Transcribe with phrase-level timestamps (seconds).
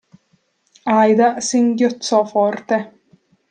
[0.93, 2.77] Aida singhiozzò forte.